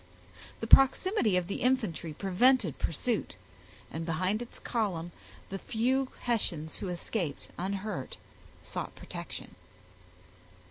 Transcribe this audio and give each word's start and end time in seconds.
The 0.61 0.65
proximity 0.65 1.37
of 1.37 1.45
the 1.45 1.61
infantry 1.61 2.11
prevented 2.11 2.79
pursuit, 2.79 3.35
and 3.91 4.03
behind 4.03 4.41
its 4.41 4.57
column 4.57 5.11
the 5.51 5.59
few 5.59 6.07
Hessians 6.21 6.77
who 6.77 6.87
escaped 6.89 7.49
unhurt 7.59 8.17
sought 8.63 8.95
protection. 8.95 9.53